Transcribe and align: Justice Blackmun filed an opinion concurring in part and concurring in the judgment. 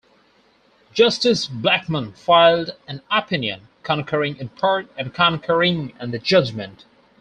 Justice 0.93 1.47
Blackmun 1.47 2.17
filed 2.17 2.75
an 2.87 3.03
opinion 3.11 3.67
concurring 3.83 4.35
in 4.37 4.49
part 4.49 4.87
and 4.97 5.13
concurring 5.13 5.93
in 6.01 6.09
the 6.09 6.17
judgment. 6.17 6.85